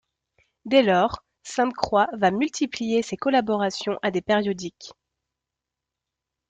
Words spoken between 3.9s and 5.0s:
à des périodiques.